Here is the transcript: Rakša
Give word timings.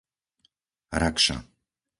Rakša 1.01 1.37